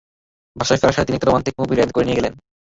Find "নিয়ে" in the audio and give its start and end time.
2.05-2.17